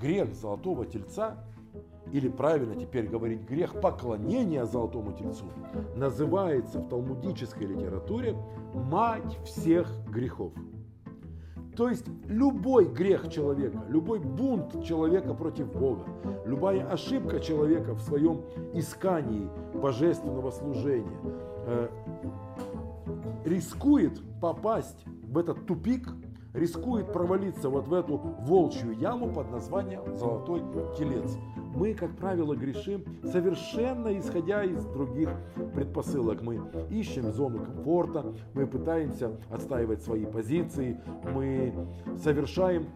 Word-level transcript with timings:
грех 0.00 0.34
золотого 0.34 0.86
тельца, 0.86 1.36
или 2.12 2.28
правильно 2.28 2.74
теперь 2.74 3.06
говорить 3.06 3.42
грех 3.42 3.80
поклонения 3.80 4.64
золотому 4.64 5.12
тельцу, 5.12 5.46
называется 5.94 6.80
в 6.80 6.88
талмудической 6.88 7.66
литературе 7.66 8.36
мать 8.74 9.38
всех 9.44 9.88
грехов. 10.08 10.52
То 11.76 11.88
есть 11.88 12.04
любой 12.26 12.86
грех 12.86 13.30
человека, 13.30 13.82
любой 13.88 14.18
бунт 14.18 14.84
человека 14.84 15.34
против 15.34 15.72
Бога, 15.72 16.04
любая 16.44 16.86
ошибка 16.86 17.40
человека 17.40 17.94
в 17.94 18.00
своем 18.00 18.42
искании 18.74 19.48
божественного 19.74 20.50
служения 20.50 21.16
э, 21.66 21.88
рискует 23.44 24.20
попасть 24.40 25.04
в 25.22 25.38
этот 25.38 25.64
тупик, 25.66 26.08
рискует 26.52 27.12
провалиться 27.12 27.68
вот 27.68 27.86
в 27.88 27.94
эту 27.94 28.16
волчью 28.16 28.92
яму 28.92 29.32
под 29.32 29.50
названием 29.50 30.16
«Золотой 30.16 30.62
телец» 30.98 31.36
мы, 31.74 31.94
как 31.94 32.16
правило, 32.16 32.54
грешим 32.54 33.04
совершенно 33.24 34.18
исходя 34.18 34.64
из 34.64 34.84
других 34.86 35.30
предпосылок. 35.74 36.42
Мы 36.42 36.60
ищем 36.90 37.32
зону 37.32 37.64
комфорта, 37.64 38.34
мы 38.54 38.66
пытаемся 38.66 39.32
отстаивать 39.50 40.02
свои 40.02 40.26
позиции, 40.26 41.00
мы 41.32 41.72
совершаем 42.16 42.88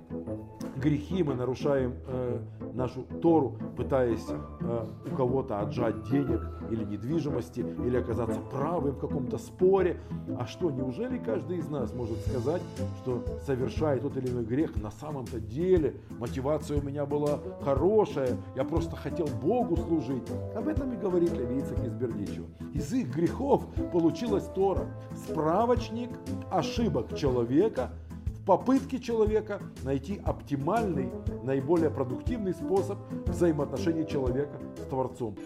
грехи, 0.77 1.23
мы 1.23 1.35
нарушаем 1.35 1.95
э, 2.07 2.41
нашу 2.75 3.03
Тору, 3.23 3.57
пытаясь 3.77 4.27
э, 4.29 4.87
у 5.11 5.17
кого-то 5.17 5.61
отжать 5.61 6.03
денег 6.11 6.41
или 6.71 6.85
недвижимости, 6.85 7.61
или 7.61 7.97
оказаться 7.97 8.41
правым 8.51 8.93
в 8.93 8.99
каком-то 8.99 9.39
споре. 9.39 10.01
А 10.39 10.47
что, 10.47 10.71
неужели 10.71 11.19
каждый 11.19 11.59
из 11.59 11.69
нас 11.69 11.95
может 11.95 12.19
сказать, 12.27 12.63
что 13.03 13.25
совершает 13.47 14.03
тот 14.03 14.17
или 14.17 14.29
иной 14.29 14.45
грех 14.45 14.77
на 14.83 14.91
самом-то 14.91 15.41
деле? 15.41 16.01
Мотивация 16.19 16.81
у 16.81 16.83
меня 16.83 17.07
была 17.07 17.39
хорошая, 17.63 18.37
я 18.57 18.65
просто 18.65 18.97
хотел 18.97 19.29
Богу 19.43 19.77
служить. 19.77 20.29
Об 20.55 20.69
этом 20.69 20.93
и 20.93 20.97
говорит 20.97 21.33
Левицак 21.33 21.85
из 21.85 21.95
Бердичева. 21.95 22.47
Из 22.73 22.93
их 22.93 23.15
грехов 23.15 23.65
получилась 23.93 24.45
Тора. 24.55 24.87
Справочник 25.29 26.11
ошибок 26.51 27.15
человека– 27.15 27.91
попытке 28.45 28.99
человека 28.99 29.61
найти 29.85 30.21
оптимальный, 30.25 31.11
наиболее 31.43 31.91
продуктивный 31.91 32.53
способ 32.53 32.99
взаимоотношений 33.27 34.07
человека 34.07 34.61
с 34.77 34.87
Творцом. 34.89 35.37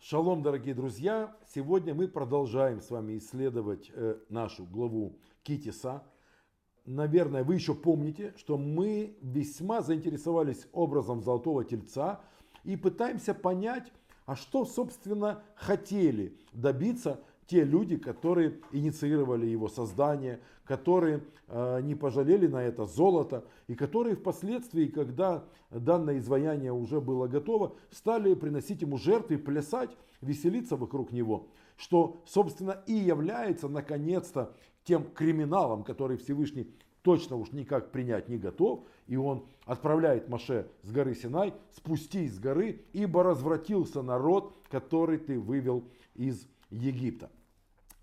Шалом, 0.00 0.42
дорогие 0.42 0.74
друзья! 0.74 1.34
Сегодня 1.52 1.94
мы 1.94 2.06
продолжаем 2.06 2.80
с 2.80 2.90
вами 2.90 3.16
исследовать 3.16 3.90
э, 3.92 4.18
нашу 4.28 4.64
главу 4.64 5.18
Китиса, 5.42 6.04
наверное, 6.86 7.44
вы 7.44 7.54
еще 7.54 7.74
помните, 7.74 8.34
что 8.36 8.58
мы 8.58 9.16
весьма 9.20 9.82
заинтересовались 9.82 10.66
образом 10.72 11.22
Золотого 11.22 11.64
Тельца 11.64 12.20
и 12.64 12.76
пытаемся 12.76 13.34
понять, 13.34 13.92
а 14.26 14.36
что, 14.36 14.64
собственно, 14.64 15.42
хотели 15.54 16.36
добиться 16.52 17.20
те 17.46 17.64
люди, 17.64 17.96
которые 17.96 18.60
инициировали 18.72 19.46
его 19.46 19.68
создание, 19.68 20.40
которые 20.64 21.22
э, 21.48 21.80
не 21.82 21.94
пожалели 21.94 22.46
на 22.46 22.62
это 22.62 22.86
золото, 22.86 23.44
и 23.66 23.74
которые 23.74 24.16
впоследствии, 24.16 24.86
когда 24.86 25.44
данное 25.70 26.18
изваяние 26.18 26.72
уже 26.72 27.00
было 27.00 27.26
готово, 27.26 27.74
стали 27.90 28.34
приносить 28.34 28.82
ему 28.82 28.96
жертвы, 28.96 29.38
плясать, 29.38 29.96
веселиться 30.20 30.76
вокруг 30.76 31.12
него, 31.12 31.48
что, 31.76 32.22
собственно, 32.26 32.82
и 32.86 32.94
является, 32.94 33.68
наконец-то, 33.68 34.54
тем 34.84 35.04
криминалом, 35.04 35.82
который 35.82 36.16
Всевышний 36.16 36.70
точно 37.02 37.36
уж 37.36 37.52
никак 37.52 37.92
принять 37.92 38.28
не 38.28 38.38
готов, 38.38 38.84
и 39.06 39.16
он 39.16 39.44
отправляет 39.66 40.28
Маше 40.28 40.68
с 40.82 40.90
горы 40.90 41.14
Синай, 41.14 41.52
спустись 41.70 42.34
с 42.34 42.38
горы, 42.38 42.82
ибо 42.92 43.22
развратился 43.22 44.02
народ, 44.02 44.54
который 44.70 45.18
ты 45.18 45.38
вывел 45.38 45.84
из 46.14 46.46
Египта. 46.70 47.30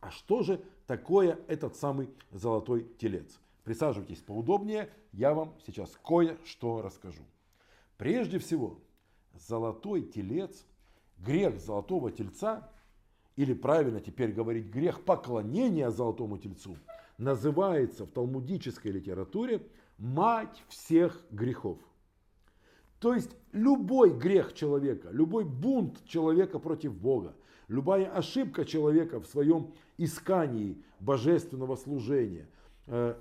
А 0.01 0.09
что 0.09 0.41
же 0.41 0.61
такое 0.87 1.39
этот 1.47 1.75
самый 1.75 2.09
золотой 2.31 2.87
телец? 2.97 3.39
Присаживайтесь 3.63 4.19
поудобнее, 4.19 4.89
я 5.13 5.33
вам 5.33 5.55
сейчас 5.65 5.97
кое-что 6.03 6.81
расскажу. 6.81 7.23
Прежде 7.97 8.39
всего, 8.39 8.79
золотой 9.33 10.01
телец, 10.01 10.65
грех 11.19 11.59
золотого 11.59 12.11
тельца 12.11 12.71
или 13.35 13.53
правильно 13.53 14.01
теперь 14.01 14.31
говорить 14.31 14.65
грех 14.65 15.05
поклонения 15.05 15.91
золотому 15.91 16.39
тельцу, 16.39 16.77
называется 17.19 18.05
в 18.05 18.11
талмудической 18.11 18.91
литературе 18.91 19.65
мать 19.99 20.63
всех 20.67 21.23
грехов. 21.29 21.77
То 22.99 23.13
есть 23.13 23.35
любой 23.51 24.17
грех 24.17 24.53
человека, 24.53 25.09
любой 25.11 25.45
бунт 25.45 26.03
человека 26.05 26.57
против 26.57 26.95
Бога, 26.95 27.35
любая 27.71 28.11
ошибка 28.11 28.65
человека 28.65 29.21
в 29.21 29.25
своем 29.25 29.71
искании 29.97 30.77
божественного 30.99 31.77
служения 31.77 32.45
э, 32.87 33.15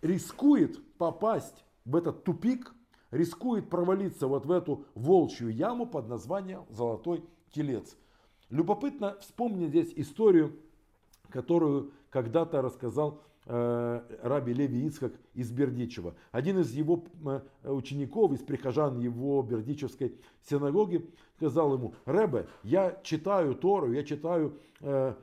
рискует 0.00 0.82
попасть 0.96 1.64
в 1.84 1.96
этот 1.96 2.24
тупик, 2.24 2.72
рискует 3.10 3.68
провалиться 3.68 4.26
вот 4.26 4.46
в 4.46 4.50
эту 4.50 4.86
волчью 4.94 5.50
яму 5.50 5.86
под 5.86 6.08
названием 6.08 6.64
Золотой 6.70 7.22
Телец. 7.52 7.94
Любопытно 8.48 9.18
вспомнить 9.20 9.68
здесь 9.68 9.92
историю, 9.96 10.58
которую 11.28 11.92
когда-то 12.08 12.62
рассказал 12.62 13.20
Раби 13.46 14.54
Леви 14.54 14.86
Ицхак 14.86 15.12
из 15.34 15.50
Бердичева. 15.50 16.14
Один 16.32 16.60
из 16.60 16.72
его 16.72 17.04
э, 17.26 17.70
учеников, 17.70 18.32
из 18.32 18.40
прихожан 18.40 18.98
его 19.00 19.42
Бердичевской 19.42 20.14
синагоги, 20.48 21.04
сказал 21.36 21.74
ему, 21.74 21.94
Ребе, 22.06 22.46
я 22.62 22.98
читаю 23.02 23.54
Тору, 23.54 23.92
я 23.92 24.02
читаю 24.02 24.58
э, 24.80 25.14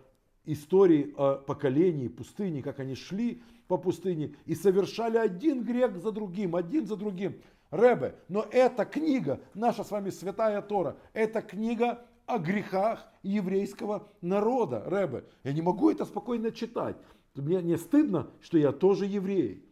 истории 0.46 1.14
о 1.18 1.36
поколении 1.36 2.10
пустыни, 2.10 2.62
как 2.62 2.80
они 2.80 2.94
шли 2.94 3.42
по 3.68 3.78
пустыне 3.78 4.36
и 4.46 4.54
совершали 4.54 5.18
один 5.18 5.64
грех 5.64 5.98
за 5.98 6.12
другим, 6.12 6.56
один 6.56 6.86
за 6.86 6.98
другим. 6.98 7.42
Ребе, 7.72 8.16
но 8.28 8.46
эта 8.52 8.86
книга, 8.86 9.40
наша 9.56 9.84
с 9.84 9.90
вами 9.90 10.12
святая 10.12 10.62
Тора, 10.62 10.98
эта 11.14 11.42
книга 11.42 12.06
о 12.26 12.38
грехах 12.38 13.08
еврейского 13.24 14.08
народа, 14.22 14.84
Рэбе. 14.86 15.26
Я 15.44 15.54
не 15.54 15.62
могу 15.62 15.92
это 15.92 16.06
спокойно 16.06 16.52
читать. 16.52 16.96
Мне 17.36 17.62
не 17.62 17.78
стыдно, 17.78 18.30
что 18.42 18.58
я 18.58 18.72
тоже 18.72 19.06
еврей. 19.06 19.64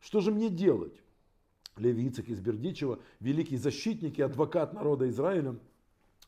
Что 0.00 0.20
же 0.20 0.30
мне 0.30 0.50
делать? 0.50 1.02
Леви 1.76 2.08
из 2.08 2.40
Бердичева, 2.40 2.98
великий 3.20 3.56
защитник 3.56 4.18
и 4.18 4.22
адвокат 4.22 4.74
народа 4.74 5.08
Израиля, 5.08 5.56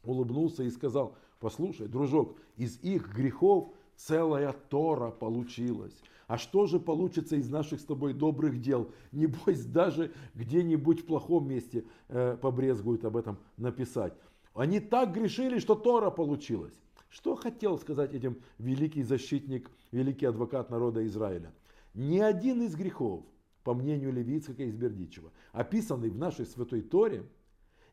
улыбнулся 0.05 0.63
и 0.63 0.71
сказал, 0.71 1.17
послушай, 1.41 1.89
дружок, 1.89 2.39
из 2.57 2.79
их 2.83 3.13
грехов 3.13 3.73
целая 3.97 4.53
Тора 4.53 5.11
получилась. 5.11 5.95
А 6.27 6.39
что 6.39 6.67
же 6.67 6.79
получится 6.79 7.35
из 7.35 7.51
наших 7.51 7.81
с 7.81 7.85
тобой 7.85 8.15
добрых 8.15 8.61
дел? 8.61 8.93
Небось, 9.11 9.65
даже 9.65 10.13
где-нибудь 10.35 11.01
в 11.01 11.07
плохом 11.07 11.49
месте 11.49 11.85
э, 12.09 12.37
побрезгуют 12.41 13.05
об 13.05 13.17
этом 13.17 13.37
написать. 13.57 14.15
Они 14.55 14.79
так 14.79 15.13
грешили, 15.13 15.59
что 15.59 15.75
Тора 15.75 16.11
получилась. 16.11 16.75
Что 17.11 17.35
хотел 17.35 17.77
сказать 17.77 18.15
этим 18.15 18.41
великий 18.59 19.03
защитник, 19.03 19.69
великий 19.91 20.27
адвокат 20.27 20.71
народа 20.71 21.05
Израиля? 21.07 21.53
Ни 21.93 22.21
один 22.21 22.63
из 22.63 22.77
грехов, 22.77 23.25
по 23.65 23.75
мнению 23.75 24.13
Левицкого 24.13 24.63
из 24.63 24.77
Бердичева, 24.77 25.33
описанный 25.53 26.09
в 26.09 26.17
нашей 26.17 26.47
святой 26.47 26.83
Торе, 26.83 27.25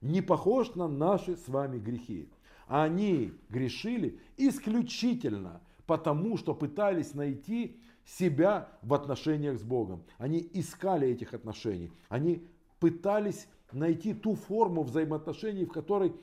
не 0.01 0.21
похож 0.21 0.75
на 0.75 0.87
наши 0.87 1.35
с 1.35 1.47
вами 1.47 1.79
грехи. 1.79 2.29
Они 2.67 3.33
грешили 3.49 4.19
исключительно 4.37 5.61
потому, 5.87 6.37
что 6.37 6.53
пытались 6.53 7.15
найти 7.15 7.79
себя 8.05 8.69
в 8.83 8.93
отношениях 8.93 9.57
с 9.57 9.63
Богом. 9.63 10.03
Они 10.19 10.47
искали 10.53 11.07
этих 11.07 11.33
отношений. 11.33 11.91
Они 12.07 12.45
пытались 12.79 13.47
найти 13.71 14.13
ту 14.13 14.35
форму 14.35 14.83
взаимоотношений, 14.83 15.65
в 15.65 15.71
которой 15.71 16.13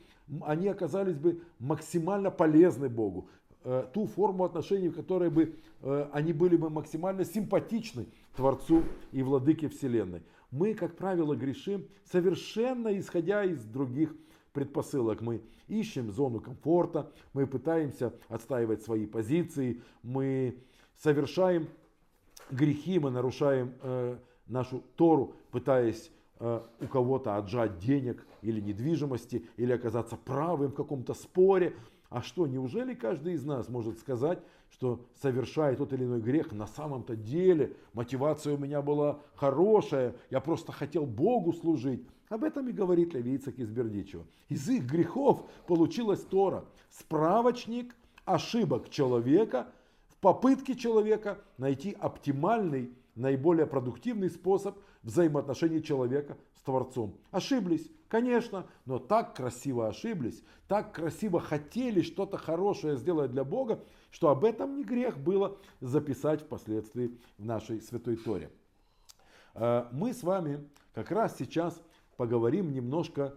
они 0.43 0.69
оказались 0.69 1.17
бы 1.17 1.43
максимально 1.58 2.31
полезны 2.31 2.88
Богу. 2.88 3.29
Э, 3.64 3.87
ту 3.93 4.06
форму 4.06 4.44
отношений, 4.44 4.88
в 4.88 4.94
которой 4.94 5.31
бы 5.31 5.56
э, 5.82 6.08
они 6.12 6.32
были 6.32 6.56
бы 6.56 6.70
максимально 6.70 7.25
симпатичны 7.25 8.06
Творцу 8.37 8.82
и 9.12 9.23
Владыке 9.23 9.69
Вселенной. 9.69 10.23
Мы, 10.50 10.75
как 10.75 10.96
правило, 10.96 11.35
грешим 11.35 11.87
совершенно 12.05 12.96
исходя 12.99 13.44
из 13.44 13.64
других 13.64 14.14
предпосылок. 14.52 15.20
Мы 15.20 15.43
ищем 15.67 16.11
зону 16.12 16.40
комфорта, 16.40 17.11
мы 17.32 17.47
пытаемся 17.47 18.14
отстаивать 18.29 18.82
свои 18.82 19.06
позиции, 19.06 19.82
мы 20.02 20.58
совершаем 20.97 21.69
грехи, 22.50 22.99
мы 22.99 23.11
нарушаем 23.11 23.75
э, 23.82 24.17
нашу 24.47 24.82
Тору, 24.97 25.35
пытаясь 25.50 26.11
у 26.40 26.86
кого-то 26.90 27.36
отжать 27.36 27.78
денег 27.78 28.26
или 28.42 28.60
недвижимости, 28.60 29.46
или 29.56 29.72
оказаться 29.72 30.16
правым 30.16 30.70
в 30.70 30.75
каком-то 30.75 31.14
споре. 31.14 31.75
А 32.10 32.22
что, 32.22 32.46
неужели 32.46 32.94
каждый 32.94 33.34
из 33.34 33.44
нас 33.44 33.69
может 33.69 33.98
сказать, 33.98 34.40
что 34.70 35.04
совершая 35.20 35.76
тот 35.76 35.92
или 35.92 36.04
иной 36.04 36.20
грех, 36.20 36.52
на 36.52 36.66
самом-то 36.66 37.16
деле 37.16 37.76
мотивация 37.92 38.54
у 38.54 38.58
меня 38.58 38.82
была 38.82 39.20
хорошая, 39.34 40.14
я 40.31 40.40
просто 40.40 40.72
хотел 40.72 41.06
Богу 41.06 41.52
служить. 41.52 42.06
Об 42.28 42.42
этом 42.42 42.69
и 42.69 42.72
говорит 42.72 43.14
Левицак 43.14 43.58
из. 43.58 43.70
Из 44.48 44.69
их 44.69 44.84
грехов 44.84 45.44
получилась 45.66 46.22
Тора. 46.22 46.64
Справочник 46.90 47.94
ошибок 48.25 48.90
человека 48.90 49.69
в 50.08 50.16
попытке 50.16 50.75
человека 50.75 51.38
найти 51.58 51.96
оптимальный, 51.98 52.92
наиболее 53.14 53.66
продуктивный 53.66 54.31
способ 54.31 54.78
взаимоотношений 55.02 55.82
человека 55.82 56.37
с 56.55 56.62
Творцом. 56.62 57.16
Ошиблись, 57.31 57.90
конечно, 58.08 58.66
но 58.84 58.99
так 58.99 59.37
красиво 59.37 59.88
ошиблись, 59.88 60.43
так 60.69 60.93
красиво 60.93 61.40
хотели 61.40 62.02
что-то 62.02 62.38
хорошее 62.38 62.96
сделать 62.96 63.31
для 63.31 63.44
Бога, 63.44 63.84
что 64.11 64.28
об 64.28 64.44
этом 64.44 64.76
не 64.76 64.84
грех 64.84 65.19
было 65.19 65.56
записать 65.81 66.43
впоследствии 66.43 67.19
в 67.38 67.44
нашей 67.44 67.81
Святой 67.81 68.16
Торе. 68.16 68.50
Э, 69.55 69.87
мы 69.93 70.12
с 70.12 70.22
вами 70.22 70.69
как 70.94 71.11
раз 71.11 71.37
сейчас 71.38 71.81
поговорим 72.16 72.72
немножко 72.72 73.34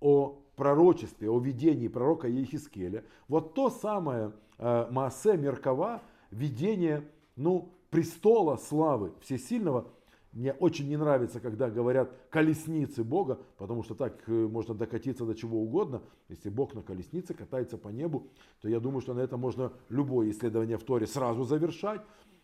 о 0.00 0.40
пророчестве, 0.56 1.30
о 1.30 1.38
видении 1.38 1.88
пророка 1.88 2.28
Ехискеля. 2.28 3.04
Вот 3.28 3.54
то 3.54 3.70
самое 3.70 4.32
э, 4.58 4.86
Маасе 4.90 5.36
Меркава, 5.36 6.02
видение 6.30 7.08
ну, 7.36 7.72
престола 7.94 8.56
славы 8.56 9.12
Всесильного, 9.20 9.86
мне 10.32 10.52
очень 10.52 10.88
не 10.88 10.96
нравится, 10.96 11.38
когда 11.38 11.70
говорят 11.70 12.10
колесницы 12.28 13.04
Бога, 13.04 13.38
потому 13.56 13.84
что 13.84 13.94
так 13.94 14.20
э, 14.26 14.32
можно 14.32 14.74
докатиться 14.74 15.24
до 15.24 15.36
чего 15.36 15.62
угодно. 15.62 16.02
Если 16.28 16.48
Бог 16.48 16.74
на 16.74 16.82
колеснице 16.82 17.34
катается 17.34 17.78
по 17.78 17.90
небу, 17.90 18.26
то 18.60 18.68
я 18.68 18.80
думаю, 18.80 19.00
что 19.00 19.14
на 19.14 19.20
это 19.20 19.36
можно 19.36 19.72
любое 19.90 20.32
исследование 20.32 20.76
в 20.76 20.82
Торе 20.82 21.06
сразу 21.06 21.44
завершать. 21.44 22.00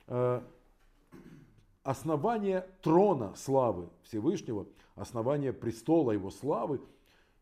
Э, 0.07 0.41
основание 1.83 2.69
трона 2.81 3.35
славы 3.35 3.89
Всевышнего, 4.05 4.69
основание 4.95 5.53
престола 5.53 6.13
его 6.13 6.31
славы 6.31 6.81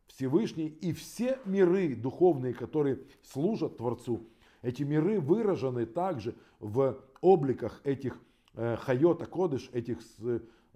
Всевышний 0.07 0.69
и 0.69 0.95
все 0.95 1.39
миры 1.45 1.95
духовные, 1.95 2.55
которые 2.55 3.01
служат 3.23 3.77
Творцу, 3.77 4.27
эти 4.63 4.83
миры 4.83 5.21
выражены 5.21 5.87
также 5.87 6.35
в 6.61 6.99
обликах 7.21 7.81
этих 7.85 8.21
Э, 8.61 8.75
хайота 8.75 9.25
кодыш, 9.27 9.71
этих 9.73 9.99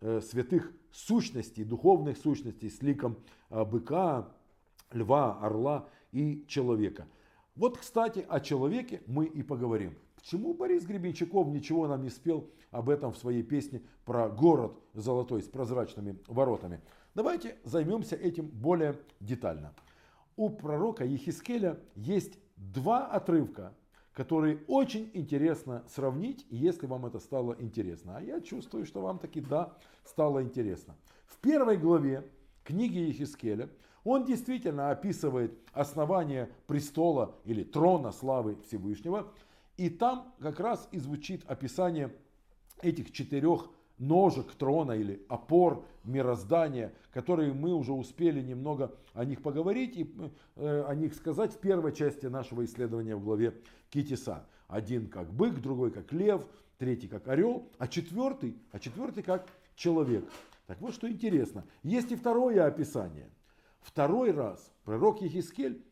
э, 0.00 0.20
святых 0.20 0.73
сущностей, 0.93 1.64
духовных 1.64 2.17
сущностей 2.17 2.70
с 2.70 2.81
ликом 2.81 3.17
э, 3.50 3.64
быка, 3.64 4.29
льва, 4.93 5.37
орла 5.40 5.88
и 6.12 6.44
человека. 6.46 7.08
Вот, 7.56 7.79
кстати, 7.79 8.25
о 8.29 8.38
человеке 8.38 9.02
мы 9.08 9.25
и 9.25 9.43
поговорим. 9.43 9.96
Почему 10.14 10.55
Борис 10.55 10.85
Гребенщиков 10.85 11.49
ничего 11.49 11.88
нам 11.88 12.05
не 12.05 12.11
спел 12.11 12.49
об 12.70 12.88
этом 12.88 13.12
в 13.12 13.19
своей 13.19 13.43
песне 13.43 13.82
про 14.05 14.28
город 14.28 14.78
золотой 14.94 15.43
с 15.43 15.49
прозрачными 15.49 16.20
воротами? 16.28 16.81
Давайте 17.17 17.56
займемся 17.64 18.14
этим 18.14 18.46
более 18.46 18.96
детально. 19.19 19.75
У 20.37 20.50
пророка 20.50 21.05
Ехискеля 21.05 21.81
есть 21.96 22.38
два 22.73 23.06
отрывка 23.06 23.75
которые 24.12 24.62
очень 24.69 25.11
интересно 25.14 25.85
сравнить, 25.88 26.47
если 26.50 26.87
вам 26.87 27.06
это 27.06 27.19
стало 27.19 27.56
интересно. 27.59 28.19
А 28.19 28.23
я 28.23 28.41
чувствую, 28.41 28.85
что 28.85 29.00
вам 29.00 29.19
таки 29.19 29.41
да, 29.41 29.76
стало 30.05 30.43
интересно. 30.43 30.94
В 31.26 31.38
первой 31.38 31.76
главе 31.79 32.29
книги 32.64 32.99
Ехискеля 32.99 33.70
он 34.05 34.25
действительно 34.25 34.91
описывает 34.91 35.59
основание 35.73 36.50
престола 36.67 37.35
или 37.44 37.62
трона 37.64 38.12
славы 38.12 38.59
Всевышнего. 38.67 39.32
И 39.76 39.88
там 39.88 40.35
как 40.41 40.61
раз 40.61 40.88
и 40.93 40.99
звучит 40.99 41.43
описание 41.47 42.14
этих 42.82 43.12
четырех 43.12 43.70
ножек 44.02 44.52
трона 44.52 44.93
или 44.93 45.25
опор 45.28 45.84
мироздания, 46.04 46.93
которые 47.12 47.52
мы 47.52 47.72
уже 47.72 47.93
успели 47.93 48.40
немного 48.40 48.93
о 49.14 49.25
них 49.25 49.43
поговорить 49.43 49.96
и 49.96 50.12
э, 50.56 50.84
о 50.87 50.94
них 50.94 51.14
сказать 51.14 51.52
в 51.52 51.58
первой 51.58 51.94
части 51.94 52.26
нашего 52.26 52.64
исследования 52.64 53.14
в 53.14 53.25
главе 53.25 53.54
Китиса. 53.90 54.44
Один 54.66 55.08
как 55.08 55.32
бык, 55.32 55.60
другой 55.60 55.93
как 55.93 56.12
лев, 56.12 56.44
третий 56.78 57.06
как 57.06 57.28
орел, 57.28 57.69
а 57.78 57.87
четвертый, 57.87 58.56
а 58.72 58.81
четвертый 58.81 59.22
как 59.22 59.46
человек. 59.76 60.25
Так 60.66 60.81
вот, 60.81 60.94
что 60.94 61.08
интересно. 61.08 61.64
Есть 61.82 62.10
и 62.10 62.16
второе 62.16 62.66
описание. 62.66 63.31
Второй 63.81 64.32
раз 64.32 64.72
пророк 64.84 65.22
Ехискель 65.22 65.84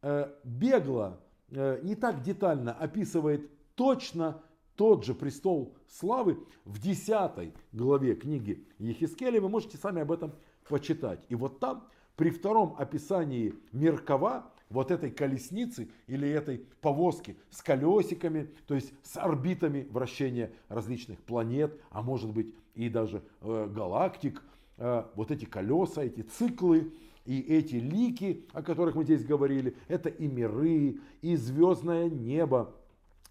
э, 0.00 0.32
бегло, 0.42 1.20
э, 1.50 1.80
не 1.82 1.96
так 1.96 2.22
детально 2.22 2.72
описывает 2.72 3.50
точно 3.74 4.40
тот 4.78 5.04
же 5.04 5.12
престол 5.12 5.74
славы 5.88 6.38
в 6.64 6.78
10 6.78 7.52
главе 7.72 8.14
книги 8.14 8.64
Ехискеля. 8.78 9.40
Вы 9.40 9.48
можете 9.48 9.76
сами 9.76 10.00
об 10.00 10.12
этом 10.12 10.32
почитать. 10.68 11.18
И 11.28 11.34
вот 11.34 11.58
там 11.58 11.88
при 12.14 12.30
втором 12.30 12.76
описании 12.78 13.54
Меркова, 13.72 14.52
вот 14.70 14.92
этой 14.92 15.10
колесницы 15.10 15.88
или 16.06 16.28
этой 16.28 16.64
повозки 16.80 17.36
с 17.50 17.60
колесиками, 17.60 18.50
то 18.68 18.74
есть 18.76 18.92
с 19.02 19.16
орбитами 19.16 19.88
вращения 19.90 20.52
различных 20.68 21.18
планет, 21.18 21.80
а 21.90 22.00
может 22.00 22.30
быть 22.30 22.54
и 22.76 22.88
даже 22.88 23.24
э, 23.40 23.68
галактик, 23.74 24.40
э, 24.76 25.04
вот 25.16 25.32
эти 25.32 25.44
колеса, 25.44 26.04
эти 26.04 26.20
циклы, 26.20 26.92
и 27.24 27.40
эти 27.40 27.74
лики, 27.74 28.46
о 28.52 28.62
которых 28.62 28.94
мы 28.94 29.04
здесь 29.04 29.24
говорили, 29.24 29.76
это 29.88 30.08
и 30.08 30.26
миры, 30.28 30.98
и 31.20 31.36
звездное 31.36 32.08
небо, 32.08 32.74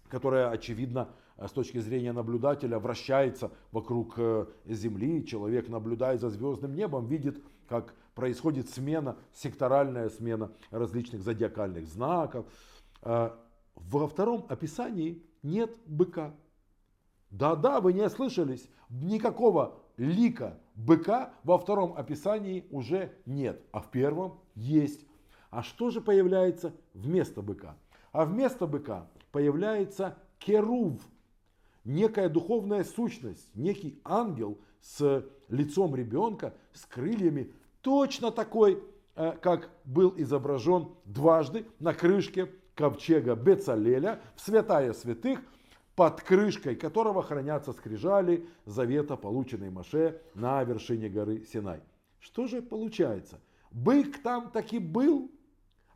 которое, 0.08 0.50
очевидно, 0.50 1.08
с 1.46 1.52
точки 1.52 1.78
зрения 1.78 2.12
наблюдателя 2.12 2.78
вращается 2.78 3.52
вокруг 3.70 4.14
э, 4.16 4.46
Земли. 4.66 5.24
Человек 5.24 5.68
наблюдает 5.68 6.20
за 6.20 6.30
звездным 6.30 6.74
небом, 6.74 7.06
видит, 7.06 7.42
как 7.68 7.94
происходит 8.14 8.68
смена, 8.68 9.16
секторальная 9.32 10.08
смена 10.08 10.50
различных 10.70 11.22
зодиакальных 11.22 11.86
знаков. 11.86 12.46
Э, 13.02 13.30
во 13.76 14.08
втором 14.08 14.46
описании 14.48 15.22
нет 15.44 15.78
быка. 15.86 16.34
Да-да, 17.30 17.80
вы 17.80 17.92
не 17.92 18.02
ослышались. 18.02 18.68
Никакого 18.88 19.78
лика 19.96 20.58
быка 20.74 21.34
во 21.44 21.58
втором 21.58 21.94
описании 21.94 22.66
уже 22.70 23.12
нет, 23.26 23.62
а 23.70 23.80
в 23.80 23.90
первом 23.90 24.40
есть. 24.54 25.06
А 25.50 25.62
что 25.62 25.90
же 25.90 26.00
появляется 26.00 26.74
вместо 26.94 27.42
быка? 27.42 27.76
А 28.12 28.24
вместо 28.24 28.66
быка 28.66 29.08
появляется 29.30 30.16
керув, 30.38 31.00
некая 31.88 32.28
духовная 32.28 32.84
сущность, 32.84 33.48
некий 33.54 33.98
ангел 34.04 34.58
с 34.80 35.24
лицом 35.48 35.96
ребенка, 35.96 36.54
с 36.72 36.84
крыльями, 36.84 37.52
точно 37.80 38.30
такой, 38.30 38.82
э, 39.16 39.32
как 39.40 39.70
был 39.84 40.12
изображен 40.16 40.90
дважды 41.06 41.64
на 41.80 41.94
крышке 41.94 42.50
ковчега 42.74 43.34
Бецалеля 43.34 44.20
в 44.36 44.40
святая 44.42 44.92
святых, 44.92 45.40
под 45.96 46.20
крышкой 46.20 46.76
которого 46.76 47.22
хранятся 47.22 47.72
скрижали 47.72 48.46
завета, 48.66 49.16
полученной 49.16 49.70
Маше 49.70 50.20
на 50.34 50.62
вершине 50.62 51.08
горы 51.08 51.44
Синай. 51.50 51.80
Что 52.20 52.46
же 52.46 52.62
получается? 52.62 53.40
Бык 53.72 54.22
там 54.22 54.50
таки 54.50 54.78
был, 54.78 55.30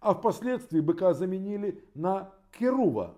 а 0.01 0.15
впоследствии 0.15 0.81
быка 0.81 1.15
заменили 1.15 1.85
на 1.95 2.33
Керува, 2.51 3.17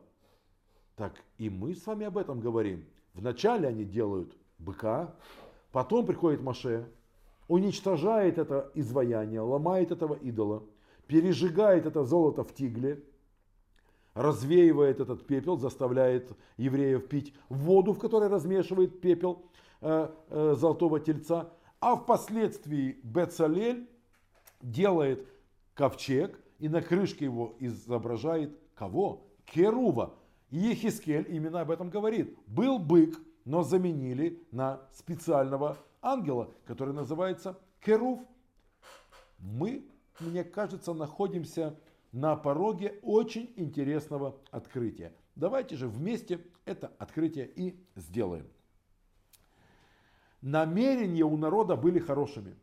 так 0.97 1.13
и 1.39 1.51
мы 1.51 1.75
с 1.75 1.87
вами 1.87 2.07
об 2.07 2.19
этом 2.19 2.41
говорим. 2.41 2.85
Вначале 3.15 3.69
они 3.69 3.85
делают 3.85 4.37
быка, 4.59 5.15
потом 5.73 6.07
приходит 6.07 6.43
Маше, 6.43 6.89
уничтожает 7.49 8.39
это 8.39 8.71
изваяние, 8.75 9.41
ломает 9.41 9.91
этого 9.91 10.15
идола, 10.15 10.63
пережигает 11.07 11.87
это 11.87 12.05
золото 12.05 12.45
в 12.45 12.55
тигле, 12.55 13.03
развеивает 14.15 15.01
этот 15.01 15.27
пепел, 15.27 15.59
заставляет 15.59 16.33
евреев 16.57 17.09
пить 17.09 17.35
воду, 17.49 17.93
в 17.93 17.99
которой 17.99 18.29
размешивает 18.29 19.01
пепел 19.01 19.43
э, 19.81 20.09
э, 20.29 20.55
золотого 20.57 21.01
тельца, 21.01 21.53
а 21.81 21.97
впоследствии 21.97 22.99
Бецалель 23.03 23.89
делает 24.63 25.29
ковчег 25.75 26.39
и 26.59 26.69
на 26.69 26.81
крышке 26.81 27.27
его 27.27 27.55
изображает 27.59 28.59
кого? 28.75 29.27
Керува, 29.45 30.15
и 30.55 30.57
Ехискель 30.57 31.27
именно 31.29 31.63
об 31.63 31.73
этом 31.73 31.91
говорит. 31.91 32.39
Был 32.47 32.79
бык, 32.79 33.19
но 33.45 33.65
заменили 33.65 34.41
на 34.53 34.81
специального 34.93 35.77
ангела, 36.01 36.49
который 36.65 36.95
называется 36.95 37.59
Керув. 37.81 38.21
Мы, 39.41 39.85
мне 40.21 40.45
кажется, 40.45 40.95
находимся 40.95 41.77
на 42.13 42.37
пороге 42.37 43.01
очень 43.03 43.53
интересного 43.57 44.41
открытия. 44.53 45.13
Давайте 45.35 45.75
же 45.75 45.89
вместе 45.89 46.41
это 46.67 46.93
открытие 46.99 47.49
и 47.49 47.77
сделаем. 47.97 48.47
Намерения 50.41 51.25
у 51.25 51.37
народа 51.37 51.75
были 51.75 51.99
хорошими. 51.99 52.55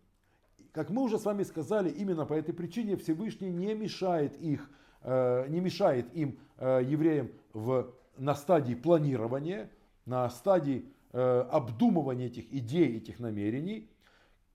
как 0.72 0.92
мы 0.92 1.02
уже 1.02 1.20
с 1.20 1.26
вами 1.26 1.44
сказали, 1.44 1.90
именно 1.90 2.26
по 2.26 2.36
этой 2.36 2.54
причине 2.54 2.96
Всевышний 2.96 3.52
не 3.52 3.74
мешает 3.74 4.40
их, 4.40 4.70
не 5.04 5.60
мешает 5.60 6.14
им, 6.16 6.38
э, 6.58 6.82
евреям, 6.86 7.32
в, 7.54 7.92
на 8.18 8.36
стадии 8.36 8.76
планирования, 8.76 9.72
на 10.06 10.30
стадии 10.30 10.86
э, 11.12 11.46
обдумывания 11.52 12.28
этих 12.28 12.54
идей, 12.54 12.98
этих 12.98 13.20
намерений. 13.20 13.90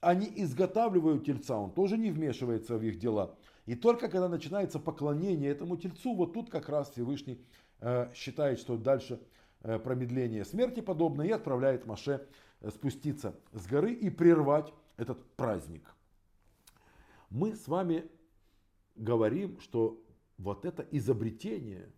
Они 0.01 0.31
изготавливают 0.37 1.25
тельца, 1.25 1.59
он 1.59 1.73
тоже 1.73 1.99
не 1.99 2.11
вмешивается 2.11 2.77
в 2.77 2.83
их 2.83 2.99
дела. 2.99 3.35
И 3.67 3.75
только 3.75 4.09
когда 4.09 4.29
начинается 4.29 4.79
поклонение 4.79 5.51
этому 5.51 5.77
тельцу, 5.77 6.15
вот 6.15 6.35
тут 6.35 6.51
как 6.51 6.69
раз 6.69 6.91
Всевышний 6.91 7.41
считает, 8.15 8.61
что 8.61 8.77
дальше 8.77 9.21
промедление 9.61 10.45
смерти 10.45 10.81
подобно 10.81 11.23
и 11.23 11.31
отправляет 11.31 11.87
Маше 11.87 12.25
спуститься 12.71 13.35
с 13.53 13.67
горы 13.67 13.93
и 13.93 14.11
прервать 14.11 14.73
этот 14.97 15.25
праздник. 15.35 15.93
Мы 17.31 17.57
с 17.57 17.67
вами 17.67 18.09
говорим, 18.95 19.59
что 19.61 20.01
вот 20.39 20.65
это 20.65 20.87
изобретение, 20.91 21.93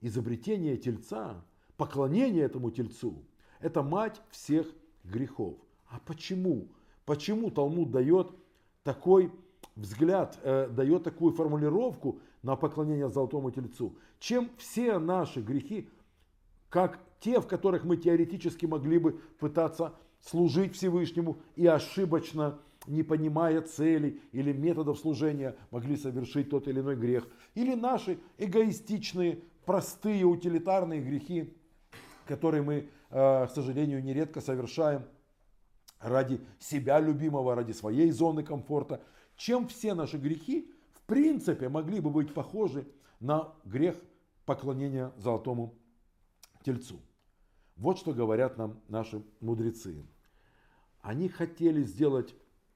изобретение 0.00 0.76
тельца, 0.76 1.44
поклонение 1.76 2.44
этому 2.44 2.70
тельцу, 2.70 3.24
это 3.60 3.82
мать 3.82 4.20
всех 4.30 4.66
грехов. 5.04 5.56
А 5.88 5.98
почему? 6.00 6.68
Почему 7.04 7.50
Талмуд 7.50 7.90
дает 7.90 8.30
такой 8.84 9.32
взгляд, 9.76 10.38
э, 10.42 10.68
дает 10.68 11.04
такую 11.04 11.32
формулировку 11.32 12.20
на 12.42 12.56
поклонение 12.56 13.08
золотому 13.08 13.50
тельцу? 13.50 13.96
Чем 14.18 14.50
все 14.56 14.98
наши 14.98 15.40
грехи, 15.40 15.88
как 16.68 17.00
те, 17.18 17.40
в 17.40 17.46
которых 17.46 17.84
мы 17.84 17.96
теоретически 17.96 18.66
могли 18.66 18.98
бы 18.98 19.20
пытаться 19.38 19.94
служить 20.20 20.74
Всевышнему 20.74 21.38
и 21.56 21.66
ошибочно, 21.66 22.58
не 22.90 23.02
понимая 23.02 23.62
целей 23.62 24.20
или 24.32 24.52
методов 24.52 24.98
служения, 24.98 25.56
могли 25.70 25.96
совершить 25.96 26.50
тот 26.50 26.68
или 26.68 26.80
иной 26.80 26.96
грех. 26.96 27.26
Или 27.54 27.74
наши 27.74 28.18
эгоистичные, 28.36 29.40
простые, 29.64 30.24
утилитарные 30.24 31.00
грехи, 31.00 31.54
которые 32.26 32.62
мы, 32.62 32.88
э, 33.10 33.46
к 33.46 33.50
сожалению, 33.54 34.02
нередко 34.02 34.40
совершаем 34.40 35.04
ради 36.00 36.40
себя 36.58 36.98
любимого, 37.00 37.54
ради 37.54 37.72
своей 37.72 38.10
зоны 38.10 38.42
комфорта. 38.42 39.02
Чем 39.36 39.68
все 39.68 39.94
наши 39.94 40.18
грехи, 40.18 40.70
в 40.92 41.02
принципе, 41.02 41.68
могли 41.68 42.00
бы 42.00 42.10
быть 42.10 42.34
похожи 42.34 42.86
на 43.20 43.52
грех 43.64 43.96
поклонения 44.46 45.12
золотому 45.16 45.74
тельцу. 46.64 47.00
Вот 47.76 47.98
что 47.98 48.12
говорят 48.12 48.58
нам 48.58 48.80
наши 48.88 49.22
мудрецы. 49.40 50.04
Они 51.00 51.28
хотели 51.28 51.82
сделать 51.82 52.34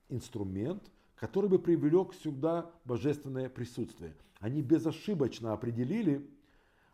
инструмент, 0.08 0.90
который 1.16 1.48
бы 1.48 1.58
привлек 1.58 2.14
сюда 2.14 2.70
божественное 2.84 3.48
присутствие. 3.48 4.14
Они 4.40 4.62
безошибочно 4.62 5.52
определили, 5.52 6.28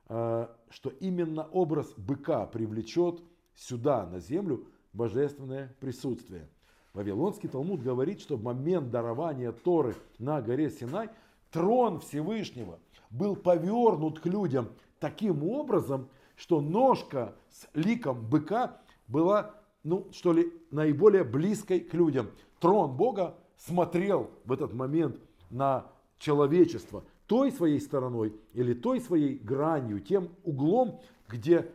э, 0.08 0.48
что 0.70 0.90
именно 1.00 1.44
образ 1.48 1.92
быка 1.96 2.46
привлечет 2.46 3.22
сюда, 3.54 4.06
на 4.06 4.20
землю, 4.20 4.66
божественное 4.92 5.74
присутствие. 5.80 6.48
Вавилонский 6.92 7.48
Талмуд 7.48 7.82
говорит, 7.82 8.20
что 8.20 8.36
в 8.36 8.42
момент 8.42 8.90
дарования 8.90 9.52
Торы 9.52 9.94
на 10.18 10.42
горе 10.42 10.70
Синай 10.70 11.08
трон 11.50 12.00
Всевышнего 12.00 12.78
был 13.10 13.36
повернут 13.36 14.20
к 14.20 14.26
людям 14.26 14.68
таким 14.98 15.44
образом, 15.44 16.08
что 16.36 16.60
ножка 16.60 17.36
с 17.50 17.68
ликом 17.74 18.28
быка 18.28 18.80
была, 19.06 19.54
ну, 19.82 20.08
что 20.12 20.32
ли, 20.32 20.52
наиболее 20.70 21.24
близкой 21.24 21.80
к 21.80 21.94
людям. 21.94 22.30
Трон 22.60 22.96
Бога 22.96 23.36
смотрел 23.56 24.30
в 24.44 24.52
этот 24.52 24.72
момент 24.72 25.18
на 25.50 25.86
человечество 26.18 27.04
той 27.26 27.50
своей 27.50 27.80
стороной 27.80 28.36
или 28.52 28.74
той 28.74 29.00
своей 29.00 29.38
гранью, 29.38 30.00
тем 30.00 30.28
углом, 30.44 31.00
где 31.28 31.72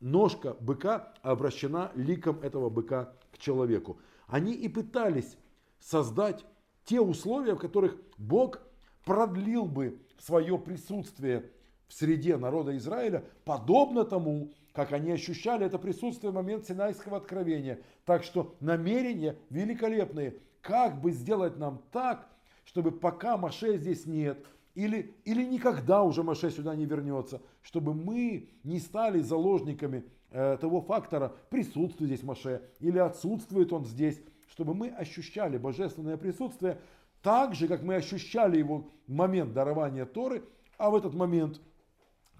ножка 0.00 0.54
быка 0.60 1.12
обращена 1.22 1.90
ликом 1.94 2.40
этого 2.40 2.70
быка 2.70 3.12
к 3.32 3.38
человеку. 3.38 3.98
Они 4.26 4.52
и 4.52 4.68
пытались 4.68 5.36
создать 5.80 6.44
те 6.84 7.00
условия, 7.00 7.54
в 7.54 7.58
которых 7.58 7.96
Бог 8.16 8.60
продлил 9.04 9.64
бы 9.64 9.98
свое 10.18 10.58
присутствие 10.58 11.50
в 11.88 11.94
среде 11.94 12.36
народа 12.36 12.76
Израиля, 12.76 13.24
подобно 13.44 14.04
тому, 14.04 14.52
как 14.72 14.92
они 14.92 15.10
ощущали 15.10 15.66
это 15.66 15.78
присутствие 15.78 16.30
в 16.30 16.34
момент 16.34 16.66
Синайского 16.66 17.16
откровения. 17.16 17.80
Так 18.04 18.22
что 18.22 18.54
намерения 18.60 19.36
великолепные. 19.50 20.36
Как 20.60 21.00
бы 21.00 21.10
сделать 21.12 21.56
нам 21.56 21.82
так, 21.90 22.28
чтобы 22.64 22.92
пока 22.92 23.36
Маше 23.36 23.78
здесь 23.78 24.06
нет, 24.06 24.38
или, 24.74 25.16
или 25.24 25.44
никогда 25.44 26.02
уже 26.04 26.22
Маше 26.22 26.50
сюда 26.50 26.76
не 26.76 26.84
вернется, 26.84 27.40
чтобы 27.62 27.94
мы 27.94 28.50
не 28.62 28.78
стали 28.78 29.20
заложниками 29.20 30.04
э, 30.30 30.56
того 30.60 30.80
фактора, 30.80 31.32
присутствует 31.50 32.10
здесь 32.10 32.22
Маше 32.22 32.62
или 32.78 32.98
отсутствует 32.98 33.72
он 33.72 33.84
здесь, 33.84 34.20
чтобы 34.48 34.74
мы 34.74 34.88
ощущали 34.88 35.58
божественное 35.58 36.16
присутствие 36.16 36.78
так 37.22 37.54
же, 37.54 37.66
как 37.66 37.82
мы 37.82 37.96
ощущали 37.96 38.58
его 38.58 38.90
момент 39.06 39.52
дарования 39.52 40.04
Торы, 40.04 40.44
а 40.76 40.90
в 40.90 40.94
этот 40.94 41.14
момент 41.14 41.60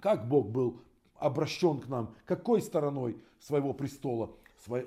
как 0.00 0.28
Бог 0.28 0.48
был 0.48 0.80
обращен 1.14 1.80
к 1.80 1.88
нам, 1.88 2.14
какой 2.24 2.62
стороной 2.62 3.16
своего 3.40 3.72
престола. 3.72 4.30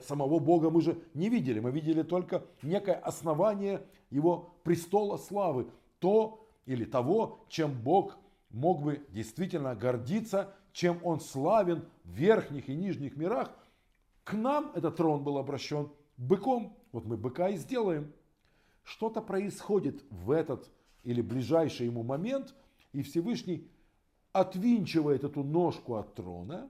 Самого 0.02 0.40
Бога 0.40 0.70
мы 0.70 0.82
же 0.82 1.02
не 1.14 1.30
видели, 1.30 1.60
мы 1.60 1.72
видели 1.72 2.04
только 2.04 2.44
некое 2.62 2.96
основание 2.96 3.86
его 4.10 4.50
престола 4.64 5.18
славы, 5.18 5.68
то 6.00 6.46
или 6.66 6.86
того, 6.86 7.40
чем 7.48 7.74
Бог 7.74 8.18
мог 8.50 8.82
бы 8.82 9.06
действительно 9.10 9.76
гордиться, 9.76 10.54
чем 10.74 11.00
Он 11.04 11.20
славен 11.20 11.86
в 12.04 12.10
верхних 12.12 12.70
и 12.70 12.76
нижних 12.76 13.16
мирах. 13.16 13.52
К 14.24 14.34
нам 14.34 14.72
этот 14.76 14.98
трон 14.98 15.24
был 15.24 15.38
обращен 15.38 15.90
быком. 16.18 16.76
Вот 16.92 17.06
мы 17.06 17.18
быка 17.18 17.50
и 17.50 17.56
сделаем. 17.56 18.12
Что-то 18.84 19.22
происходит 19.22 20.04
в 20.10 20.32
этот 20.32 20.70
или 21.04 21.22
ближайший 21.22 21.88
ему 21.88 22.04
момент, 22.04 22.54
и 22.94 23.04
Всевышний 23.04 23.68
отвинчивает 24.34 25.24
эту 25.24 25.44
ножку 25.44 25.96
от 25.96 26.16
трона 26.16 26.70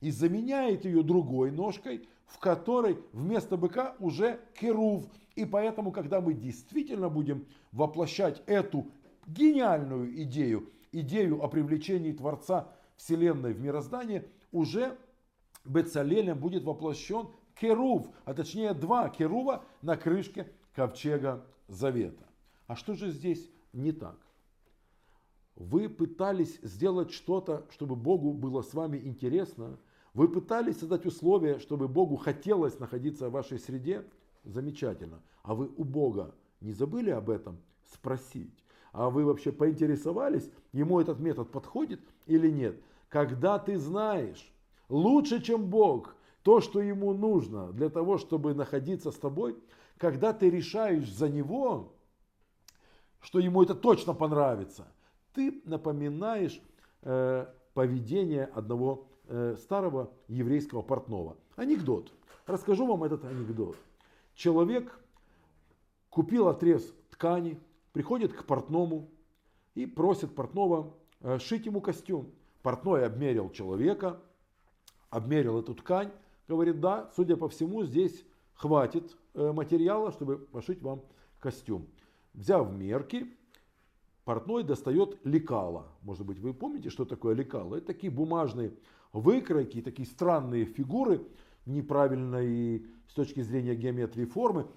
и 0.00 0.10
заменяет 0.10 0.84
ее 0.84 1.02
другой 1.02 1.50
ножкой, 1.50 2.08
в 2.26 2.38
которой 2.38 2.98
вместо 3.12 3.56
быка 3.56 3.96
уже 3.98 4.40
керув. 4.54 5.04
И 5.34 5.44
поэтому, 5.44 5.92
когда 5.92 6.20
мы 6.20 6.34
действительно 6.34 7.08
будем 7.08 7.46
воплощать 7.72 8.42
эту 8.46 8.86
гениальную 9.26 10.22
идею, 10.22 10.70
идею 10.92 11.42
о 11.42 11.48
привлечении 11.48 12.12
Творца 12.12 12.68
Вселенной 12.96 13.52
в 13.52 13.60
мироздание, 13.60 14.26
уже 14.52 14.96
Бецалелем 15.64 16.38
будет 16.38 16.64
воплощен 16.64 17.28
керув, 17.54 18.08
а 18.24 18.34
точнее 18.34 18.74
два 18.74 19.08
керува 19.08 19.64
на 19.82 19.96
крышке 19.96 20.50
ковчега 20.74 21.44
Завета. 21.68 22.24
А 22.66 22.76
что 22.76 22.94
же 22.94 23.10
здесь 23.10 23.50
не 23.72 23.92
так? 23.92 24.16
Вы 25.56 25.88
пытались 25.88 26.58
сделать 26.62 27.10
что-то, 27.10 27.66
чтобы 27.70 27.96
Богу 27.96 28.32
было 28.32 28.62
с 28.62 28.72
вами 28.72 28.98
интересно. 28.98 29.78
Вы 30.14 30.28
пытались 30.28 30.78
создать 30.78 31.06
условия, 31.06 31.58
чтобы 31.58 31.88
Богу 31.88 32.16
хотелось 32.16 32.78
находиться 32.78 33.28
в 33.28 33.32
вашей 33.32 33.58
среде. 33.58 34.04
Замечательно. 34.44 35.20
А 35.42 35.54
вы 35.54 35.70
у 35.76 35.84
Бога 35.84 36.34
не 36.60 36.72
забыли 36.72 37.10
об 37.10 37.28
этом 37.28 37.58
спросить? 37.92 38.64
А 38.92 39.10
вы 39.10 39.24
вообще 39.24 39.52
поинтересовались, 39.52 40.50
ему 40.72 40.98
этот 41.00 41.20
метод 41.20 41.50
подходит 41.50 42.00
или 42.26 42.50
нет? 42.50 42.80
Когда 43.08 43.58
ты 43.58 43.78
знаешь 43.78 44.50
лучше, 44.88 45.42
чем 45.42 45.66
Бог, 45.66 46.14
то, 46.42 46.60
что 46.60 46.80
ему 46.80 47.12
нужно 47.12 47.70
для 47.72 47.90
того, 47.90 48.18
чтобы 48.18 48.54
находиться 48.54 49.10
с 49.10 49.16
тобой, 49.16 49.56
когда 49.98 50.32
ты 50.32 50.48
решаешь 50.48 51.12
за 51.12 51.28
него, 51.28 51.92
что 53.20 53.38
ему 53.38 53.62
это 53.62 53.74
точно 53.74 54.14
понравится– 54.14 54.88
ты 55.32 55.60
напоминаешь 55.64 56.60
э, 57.02 57.46
поведение 57.74 58.44
одного 58.44 59.08
э, 59.26 59.56
старого 59.58 60.10
еврейского 60.28 60.82
портного. 60.82 61.36
Анекдот. 61.56 62.12
Расскажу 62.46 62.86
вам 62.86 63.04
этот 63.04 63.24
анекдот. 63.24 63.76
Человек 64.34 64.98
купил 66.08 66.48
отрез 66.48 66.92
ткани, 67.10 67.58
приходит 67.92 68.32
к 68.32 68.44
портному 68.44 69.10
и 69.74 69.86
просит 69.86 70.34
портного 70.34 70.94
э, 71.20 71.38
шить 71.38 71.66
ему 71.66 71.80
костюм. 71.80 72.32
Портной 72.62 73.06
обмерил 73.06 73.50
человека, 73.50 74.20
обмерил 75.08 75.58
эту 75.60 75.74
ткань, 75.74 76.10
говорит, 76.48 76.80
да, 76.80 77.10
судя 77.16 77.36
по 77.36 77.48
всему, 77.48 77.84
здесь 77.84 78.24
хватит 78.54 79.16
э, 79.34 79.52
материала, 79.52 80.12
чтобы 80.12 80.38
пошить 80.38 80.82
вам 80.82 81.02
костюм. 81.38 81.86
Взяв 82.34 82.70
мерки, 82.72 83.34
портной 84.30 84.62
достает 84.62 85.18
лекала. 85.24 85.88
Может 86.02 86.24
быть, 86.24 86.38
вы 86.38 86.54
помните, 86.54 86.88
что 86.88 87.04
такое 87.04 87.34
лекало? 87.34 87.74
Это 87.74 87.88
такие 87.88 88.12
бумажные 88.12 88.72
выкройки, 89.12 89.82
такие 89.82 90.06
странные 90.06 90.66
фигуры, 90.66 91.26
неправильные 91.66 92.84
с 93.08 93.14
точки 93.14 93.40
зрения 93.40 93.74
геометрии 93.74 94.26
формы, 94.26 94.68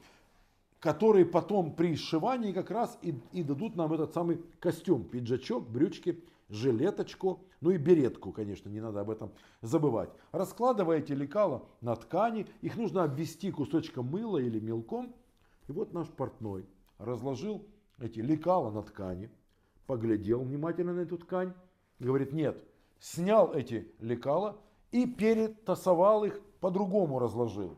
которые 0.80 1.28
потом 1.28 1.76
при 1.76 1.96
сшивании 1.96 2.52
как 2.52 2.72
раз 2.72 2.98
и, 3.04 3.14
и 3.32 3.44
дадут 3.44 3.76
нам 3.76 3.94
этот 3.94 4.12
самый 4.16 4.42
костюм, 4.60 5.04
пиджачок, 5.04 5.70
брючки, 5.70 6.24
жилеточку, 6.50 7.44
ну 7.62 7.70
и 7.70 7.78
беретку, 7.78 8.32
конечно, 8.32 8.70
не 8.70 8.82
надо 8.82 9.02
об 9.02 9.12
этом 9.12 9.34
забывать. 9.62 10.10
Раскладываете 10.32 11.14
лекала 11.14 11.64
на 11.80 11.96
ткани, 11.96 12.48
их 12.62 12.76
нужно 12.76 13.04
обвести 13.04 13.52
кусочком 13.52 14.08
мыла 14.08 14.40
или 14.40 14.60
мелком. 14.60 15.14
И 15.68 15.72
вот 15.72 15.94
наш 15.94 16.08
портной 16.08 16.66
разложил 16.98 17.68
эти 18.00 18.20
лекала 18.20 18.72
на 18.72 18.82
ткани, 18.82 19.30
поглядел 19.88 20.42
внимательно 20.44 20.94
на 20.94 21.02
эту 21.02 21.18
ткань, 21.18 21.54
говорит, 22.00 22.34
нет, 22.34 22.64
снял 23.00 23.54
эти 23.54 23.92
лекала 24.00 24.58
и 24.92 25.06
перетасовал 25.06 26.24
их, 26.24 26.40
по-другому 26.60 27.20
разложил. 27.20 27.78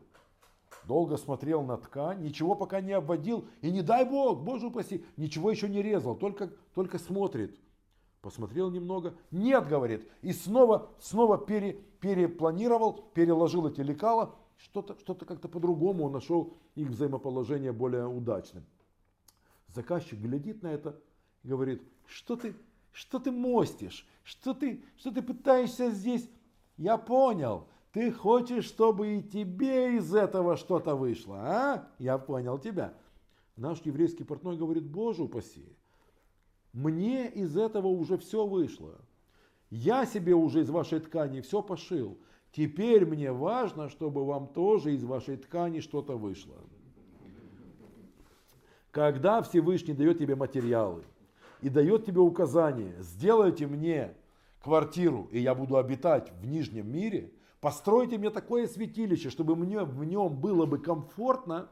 Долго 0.84 1.16
смотрел 1.16 1.62
на 1.62 1.76
ткань, 1.76 2.22
ничего 2.22 2.54
пока 2.54 2.80
не 2.80 2.92
обводил, 2.92 3.48
и 3.60 3.72
не 3.72 3.82
дай 3.82 4.04
бог, 4.04 4.44
боже 4.44 4.68
упаси, 4.68 5.04
ничего 5.16 5.50
еще 5.50 5.68
не 5.68 5.82
резал, 5.82 6.14
только, 6.14 6.52
только 6.74 6.98
смотрит. 6.98 7.58
Посмотрел 8.20 8.70
немного, 8.70 9.14
нет, 9.32 9.66
говорит, 9.66 10.08
и 10.22 10.32
снова, 10.32 10.90
снова 11.00 11.38
пере, 11.38 11.72
перепланировал, 12.00 12.92
переложил 13.14 13.66
эти 13.66 13.80
лекала, 13.80 14.34
что-то 14.58 14.96
что 14.98 15.14
как-то 15.14 15.48
по-другому 15.48 16.04
он 16.04 16.12
нашел 16.12 16.54
их 16.76 16.88
взаимоположение 16.88 17.72
более 17.72 18.06
удачным. 18.06 18.64
Заказчик 19.68 20.18
глядит 20.18 20.62
на 20.62 20.68
это 20.68 21.00
говорит, 21.46 21.82
что 22.06 22.36
ты, 22.36 22.54
что 22.92 23.18
ты 23.18 23.30
мостишь, 23.30 24.06
что 24.24 24.52
ты, 24.52 24.82
что 24.98 25.10
ты 25.10 25.22
пытаешься 25.22 25.90
здесь, 25.90 26.28
я 26.76 26.98
понял, 26.98 27.66
ты 27.92 28.12
хочешь, 28.12 28.66
чтобы 28.66 29.16
и 29.16 29.22
тебе 29.22 29.96
из 29.96 30.14
этого 30.14 30.56
что-то 30.56 30.94
вышло, 30.94 31.36
а? 31.38 31.88
Я 31.98 32.18
понял 32.18 32.58
тебя. 32.58 32.92
Наш 33.56 33.80
еврейский 33.82 34.24
портной 34.24 34.58
говорит, 34.58 34.84
боже 34.84 35.22
упаси, 35.22 35.64
мне 36.72 37.30
из 37.30 37.56
этого 37.56 37.86
уже 37.86 38.18
все 38.18 38.46
вышло. 38.46 39.00
Я 39.70 40.04
себе 40.04 40.34
уже 40.34 40.60
из 40.60 40.68
вашей 40.68 41.00
ткани 41.00 41.40
все 41.40 41.62
пошил. 41.62 42.18
Теперь 42.52 43.06
мне 43.06 43.32
важно, 43.32 43.88
чтобы 43.88 44.24
вам 44.24 44.48
тоже 44.48 44.94
из 44.94 45.02
вашей 45.04 45.36
ткани 45.36 45.80
что-то 45.80 46.16
вышло. 46.16 46.56
Когда 48.90 49.42
Всевышний 49.42 49.94
дает 49.94 50.18
тебе 50.18 50.36
материалы 50.36 51.04
и 51.66 51.68
дает 51.68 52.04
тебе 52.04 52.20
указание, 52.20 52.94
сделайте 53.00 53.66
мне 53.66 54.14
квартиру, 54.62 55.28
и 55.32 55.40
я 55.40 55.52
буду 55.52 55.78
обитать 55.78 56.30
в 56.40 56.46
нижнем 56.46 56.88
мире, 56.88 57.32
постройте 57.60 58.18
мне 58.18 58.30
такое 58.30 58.68
святилище, 58.68 59.30
чтобы 59.30 59.56
мне 59.56 59.82
в 59.82 60.04
нем 60.04 60.36
было 60.36 60.64
бы 60.64 60.78
комфортно, 60.78 61.68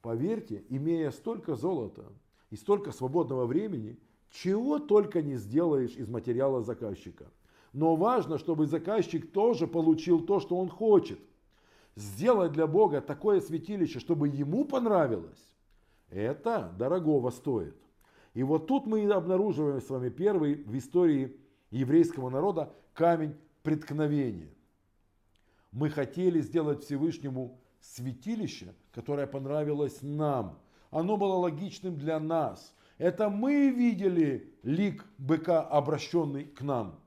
поверьте, 0.00 0.64
имея 0.70 1.10
столько 1.10 1.56
золота 1.56 2.06
и 2.48 2.56
столько 2.56 2.90
свободного 2.90 3.44
времени, 3.44 3.98
чего 4.30 4.78
только 4.78 5.20
не 5.20 5.36
сделаешь 5.36 5.94
из 5.96 6.08
материала 6.08 6.62
заказчика. 6.62 7.26
Но 7.74 7.96
важно, 7.96 8.38
чтобы 8.38 8.66
заказчик 8.66 9.30
тоже 9.30 9.66
получил 9.66 10.22
то, 10.22 10.40
что 10.40 10.56
он 10.56 10.70
хочет. 10.70 11.18
Сделать 11.96 12.52
для 12.52 12.66
Бога 12.66 13.02
такое 13.02 13.42
святилище, 13.42 14.00
чтобы 14.00 14.28
ему 14.28 14.64
понравилось, 14.64 15.52
это 16.08 16.72
дорогого 16.78 17.28
стоит. 17.28 17.76
И 18.34 18.42
вот 18.42 18.66
тут 18.66 18.86
мы 18.86 19.04
обнаруживаем 19.10 19.80
с 19.80 19.90
вами 19.90 20.08
первый 20.08 20.54
в 20.54 20.76
истории 20.76 21.36
еврейского 21.70 22.30
народа 22.30 22.72
камень 22.94 23.36
преткновения 23.62 24.52
мы 25.72 25.88
хотели 25.88 26.40
сделать 26.40 26.84
Всевышнему 26.84 27.58
святилище, 27.80 28.74
которое 28.92 29.26
понравилось 29.26 29.98
нам. 30.02 30.58
Оно 30.90 31.16
было 31.16 31.34
логичным 31.34 31.96
для 31.96 32.20
нас. 32.20 32.74
Это 32.98 33.30
мы 33.30 33.70
видели 33.70 34.54
лик 34.62 35.04
быка, 35.16 35.62
обращенный 35.62 36.44
к 36.44 36.60
нам. 36.60 37.00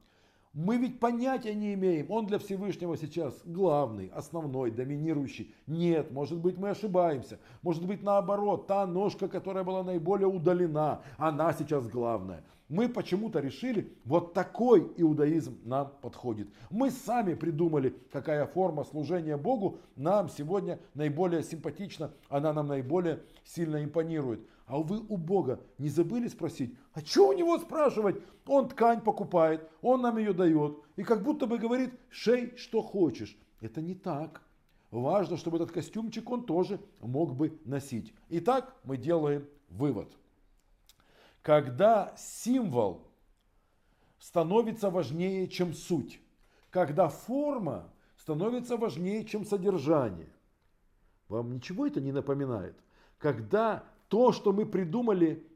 Мы 0.55 0.77
ведь 0.77 1.01
понятия 1.01 1.53
не 1.53 1.73
имеем, 1.73 2.09
он 2.09 2.27
для 2.27 2.39
Всевышнего 2.39 2.95
сейчас 2.95 3.41
главный, 3.43 4.09
основной, 4.15 4.71
доминирующий. 4.71 5.53
Нет, 5.67 6.11
может 6.11 6.39
быть 6.39 6.57
мы 6.57 6.69
ошибаемся. 6.69 7.39
Может 7.61 7.85
быть 7.85 8.01
наоборот, 8.01 8.65
та 8.65 8.87
ножка, 8.87 9.27
которая 9.27 9.65
была 9.65 9.83
наиболее 9.83 10.27
удалена, 10.27 11.01
она 11.17 11.51
сейчас 11.51 11.89
главная. 11.89 12.45
Мы 12.69 12.87
почему-то 12.87 13.41
решили, 13.41 13.91
вот 14.05 14.33
такой 14.33 14.89
иудаизм 14.95 15.59
нам 15.65 15.91
подходит. 16.01 16.47
Мы 16.69 16.89
сами 16.89 17.33
придумали, 17.33 17.93
какая 18.09 18.45
форма 18.45 18.85
служения 18.85 19.35
Богу 19.35 19.79
нам 19.97 20.29
сегодня 20.29 20.79
наиболее 20.93 21.43
симпатична, 21.43 22.11
она 22.29 22.53
нам 22.53 22.67
наиболее 22.67 23.19
сильно 23.43 23.83
импонирует. 23.83 24.39
А 24.65 24.79
вы 24.79 24.99
у 25.09 25.17
Бога 25.17 25.61
не 25.77 25.89
забыли 25.89 26.27
спросить, 26.27 26.75
а 26.93 27.01
что 27.01 27.29
у 27.29 27.33
него 27.33 27.59
спрашивать? 27.59 28.21
Он 28.47 28.67
ткань 28.67 29.01
покупает, 29.01 29.69
он 29.81 30.01
нам 30.01 30.17
ее 30.17 30.33
дает. 30.33 30.79
И 30.95 31.03
как 31.03 31.23
будто 31.23 31.45
бы 31.45 31.59
говорит, 31.59 31.93
шей, 32.09 32.55
что 32.57 32.81
хочешь. 32.81 33.37
Это 33.61 33.81
не 33.81 33.93
так. 33.93 34.41
Важно, 34.89 35.37
чтобы 35.37 35.57
этот 35.57 35.71
костюмчик 35.71 36.29
он 36.31 36.45
тоже 36.45 36.79
мог 37.01 37.35
бы 37.35 37.59
носить. 37.65 38.13
Итак, 38.29 38.75
мы 38.83 38.97
делаем 38.97 39.47
вывод. 39.69 40.11
Когда 41.41 42.15
символ 42.17 43.07
становится 44.19 44.89
важнее, 44.89 45.47
чем 45.47 45.73
суть. 45.73 46.19
Когда 46.71 47.07
форма 47.07 47.93
становится 48.17 48.77
важнее, 48.77 49.25
чем 49.25 49.45
содержание. 49.45 50.33
Вам 51.27 51.53
ничего 51.53 51.85
это 51.85 52.01
не 52.01 52.11
напоминает? 52.11 52.75
Когда 53.19 53.83
то, 54.07 54.31
что 54.31 54.51
мы 54.51 54.65
придумали, 54.65 55.47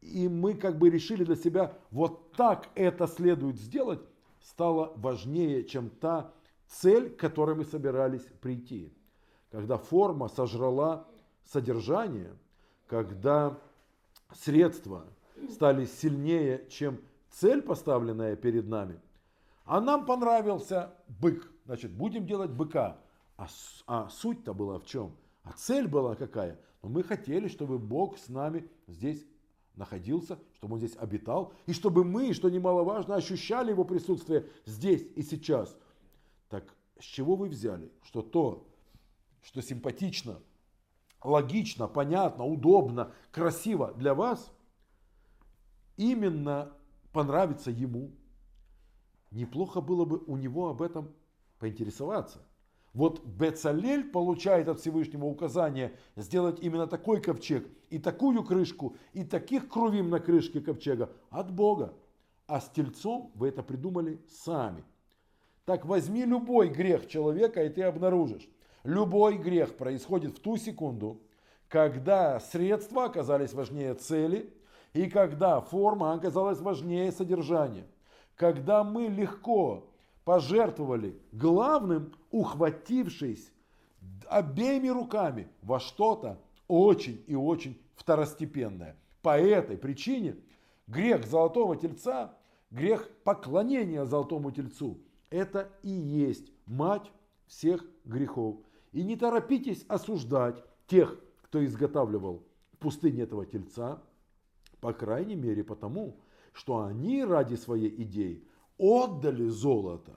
и 0.00 0.28
мы 0.28 0.54
как 0.54 0.78
бы 0.78 0.90
решили 0.90 1.24
для 1.24 1.36
себя, 1.36 1.76
вот 1.90 2.32
так 2.32 2.68
это 2.74 3.06
следует 3.06 3.58
сделать, 3.58 4.00
стало 4.40 4.92
важнее, 4.96 5.64
чем 5.64 5.90
та 5.90 6.32
цель, 6.66 7.10
к 7.10 7.18
которой 7.18 7.56
мы 7.56 7.64
собирались 7.64 8.24
прийти. 8.40 8.92
Когда 9.50 9.78
форма 9.78 10.28
сожрала 10.28 11.06
содержание, 11.44 12.32
когда 12.86 13.58
средства 14.34 15.04
стали 15.50 15.84
сильнее, 15.84 16.66
чем 16.68 16.98
цель, 17.30 17.62
поставленная 17.62 18.36
перед 18.36 18.66
нами, 18.68 19.00
а 19.64 19.80
нам 19.80 20.06
понравился 20.06 20.94
бык, 21.08 21.50
значит, 21.64 21.92
будем 21.92 22.26
делать 22.26 22.50
быка. 22.50 22.98
А, 23.36 23.48
а 23.86 24.08
суть-то 24.08 24.54
была 24.54 24.78
в 24.78 24.86
чем? 24.86 25.14
А 25.42 25.52
цель 25.52 25.88
была 25.88 26.14
какая? 26.14 26.58
Но 26.86 26.92
мы 26.92 27.02
хотели, 27.02 27.48
чтобы 27.48 27.80
Бог 27.80 28.16
с 28.16 28.28
нами 28.28 28.70
здесь 28.86 29.26
находился, 29.74 30.38
чтобы 30.54 30.74
Он 30.74 30.78
здесь 30.78 30.96
обитал, 30.96 31.52
и 31.66 31.72
чтобы 31.72 32.04
мы, 32.04 32.32
что 32.32 32.48
немаловажно, 32.48 33.16
ощущали 33.16 33.72
Его 33.72 33.84
присутствие 33.84 34.48
здесь 34.66 35.04
и 35.16 35.22
сейчас. 35.22 35.76
Так 36.48 36.76
с 37.00 37.02
чего 37.02 37.34
вы 37.34 37.48
взяли, 37.48 37.90
что 38.04 38.22
то, 38.22 38.68
что 39.42 39.62
симпатично, 39.62 40.38
логично, 41.24 41.88
понятно, 41.88 42.44
удобно, 42.44 43.12
красиво 43.32 43.92
для 43.94 44.14
вас, 44.14 44.52
именно 45.96 46.72
понравится 47.10 47.72
Ему? 47.72 48.12
Неплохо 49.32 49.80
было 49.80 50.04
бы 50.04 50.18
у 50.18 50.36
Него 50.36 50.68
об 50.68 50.82
этом 50.82 51.12
поинтересоваться– 51.58 52.46
вот 52.96 53.22
Бецалель 53.26 54.04
получает 54.04 54.68
от 54.68 54.80
Всевышнего 54.80 55.26
указание 55.26 55.92
сделать 56.16 56.60
именно 56.62 56.86
такой 56.86 57.20
ковчег 57.20 57.68
и 57.90 57.98
такую 57.98 58.42
крышку, 58.42 58.96
и 59.12 59.22
таких 59.22 59.68
крувим 59.68 60.08
на 60.08 60.18
крышке 60.18 60.62
ковчега 60.62 61.10
от 61.28 61.52
Бога. 61.52 61.92
А 62.46 62.58
с 62.58 62.70
тельцом 62.70 63.32
вы 63.34 63.48
это 63.48 63.62
придумали 63.62 64.18
сами. 64.30 64.82
Так 65.66 65.84
возьми 65.84 66.24
любой 66.24 66.70
грех 66.70 67.06
человека, 67.06 67.62
и 67.64 67.68
ты 67.68 67.82
обнаружишь. 67.82 68.48
Любой 68.82 69.36
грех 69.36 69.76
происходит 69.76 70.38
в 70.38 70.40
ту 70.40 70.56
секунду, 70.56 71.20
когда 71.68 72.40
средства 72.40 73.04
оказались 73.04 73.52
важнее 73.52 73.92
цели, 73.92 74.54
и 74.94 75.10
когда 75.10 75.60
форма 75.60 76.14
оказалась 76.14 76.60
важнее 76.60 77.12
содержания. 77.12 77.84
Когда 78.36 78.84
мы 78.84 79.08
легко 79.08 79.86
пожертвовали 80.26 81.16
главным, 81.30 82.12
ухватившись 82.32 83.52
обеими 84.28 84.88
руками 84.88 85.48
во 85.62 85.78
что-то 85.78 86.42
очень 86.66 87.22
и 87.28 87.36
очень 87.36 87.80
второстепенное. 87.94 88.96
По 89.22 89.38
этой 89.38 89.78
причине 89.78 90.34
грех 90.88 91.24
золотого 91.28 91.76
тельца, 91.76 92.36
грех 92.72 93.08
поклонения 93.22 94.04
золотому 94.04 94.50
тельцу, 94.50 94.98
это 95.30 95.70
и 95.84 95.90
есть 95.90 96.50
мать 96.66 97.12
всех 97.46 97.84
грехов. 98.04 98.56
И 98.90 99.04
не 99.04 99.14
торопитесь 99.14 99.84
осуждать 99.86 100.60
тех, 100.88 101.20
кто 101.42 101.64
изготавливал 101.64 102.44
в 102.72 102.78
пустыне 102.78 103.22
этого 103.22 103.46
тельца, 103.46 104.02
по 104.80 104.92
крайней 104.92 105.36
мере 105.36 105.62
потому, 105.62 106.18
что 106.52 106.82
они 106.82 107.22
ради 107.22 107.54
своей 107.54 107.94
идеи 108.02 108.42
отдали 108.78 109.48
золото. 109.48 110.12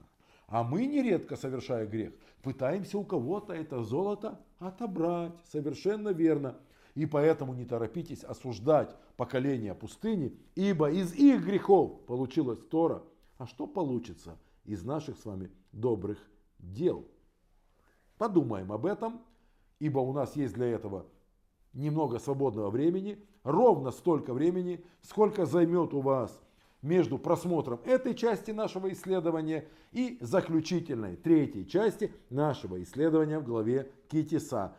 А 0.47 0.63
мы 0.63 0.85
нередко, 0.85 1.35
совершая 1.35 1.85
грех, 1.85 2.13
пытаемся 2.41 2.97
у 2.97 3.03
кого-то 3.03 3.53
это 3.53 3.83
золото 3.83 4.39
отобрать. 4.57 5.33
Совершенно 5.51 6.09
верно. 6.09 6.57
И 6.95 7.05
поэтому 7.05 7.53
не 7.53 7.65
торопитесь 7.65 8.23
осуждать 8.23 8.95
поколение 9.15 9.75
пустыни, 9.75 10.35
ибо 10.55 10.89
из 10.89 11.13
их 11.13 11.45
грехов 11.45 12.05
получилась 12.05 12.59
Тора. 12.59 13.03
А 13.37 13.45
что 13.45 13.67
получится 13.67 14.37
из 14.65 14.83
наших 14.83 15.17
с 15.17 15.25
вами 15.25 15.51
добрых 15.71 16.17
дел? 16.57 17.07
Подумаем 18.17 18.71
об 18.71 18.85
этом, 18.85 19.21
ибо 19.79 19.99
у 19.99 20.11
нас 20.11 20.35
есть 20.35 20.55
для 20.55 20.67
этого 20.67 21.05
немного 21.73 22.19
свободного 22.19 22.69
времени, 22.69 23.23
ровно 23.43 23.91
столько 23.91 24.33
времени, 24.33 24.83
сколько 25.01 25.45
займет 25.45 25.93
у 25.93 26.01
вас 26.01 26.39
между 26.81 27.17
просмотром 27.17 27.79
этой 27.85 28.13
части 28.15 28.51
нашего 28.51 28.91
исследования 28.91 29.67
и 29.91 30.17
заключительной 30.21 31.15
третьей 31.15 31.67
части 31.67 32.13
нашего 32.29 32.81
исследования 32.83 33.39
в 33.39 33.43
главе 33.43 33.91
Китиса. 34.09 34.75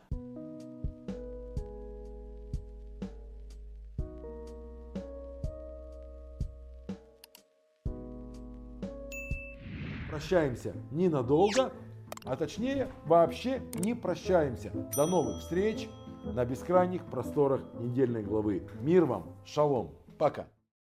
Прощаемся 10.09 10.75
ненадолго, 10.91 11.73
а 12.25 12.37
точнее 12.37 12.93
вообще 13.07 13.63
не 13.75 13.95
прощаемся. 13.95 14.71
До 14.95 15.07
новых 15.07 15.41
встреч! 15.41 15.89
на 16.25 16.45
бескрайних 16.45 17.05
просторах 17.07 17.63
недельной 17.79 18.23
главы. 18.23 18.67
Мир 18.81 19.05
вам, 19.05 19.35
шалом, 19.45 19.93
пока. 20.19 20.47